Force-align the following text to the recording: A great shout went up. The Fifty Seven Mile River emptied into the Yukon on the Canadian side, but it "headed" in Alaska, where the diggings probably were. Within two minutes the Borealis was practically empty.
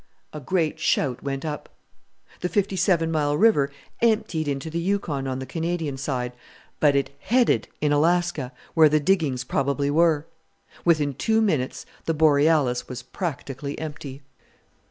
A 0.33 0.39
great 0.39 0.79
shout 0.79 1.21
went 1.21 1.45
up. 1.45 1.69
The 2.39 2.49
Fifty 2.49 2.75
Seven 2.75 3.11
Mile 3.11 3.37
River 3.37 3.69
emptied 4.01 4.47
into 4.47 4.71
the 4.71 4.79
Yukon 4.79 5.27
on 5.27 5.37
the 5.37 5.45
Canadian 5.45 5.95
side, 5.95 6.33
but 6.79 6.95
it 6.95 7.11
"headed" 7.19 7.67
in 7.81 7.91
Alaska, 7.91 8.51
where 8.73 8.89
the 8.89 8.99
diggings 8.99 9.43
probably 9.43 9.91
were. 9.91 10.25
Within 10.83 11.13
two 11.13 11.39
minutes 11.39 11.85
the 12.05 12.15
Borealis 12.15 12.89
was 12.89 13.03
practically 13.03 13.77
empty. 13.77 14.23